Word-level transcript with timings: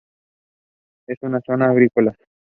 Es 1.07 1.19
una 1.21 1.41
zona 1.41 1.69
agrícola. 1.69 2.17